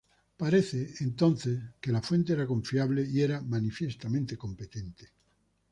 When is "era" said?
2.33-2.47, 3.21-3.39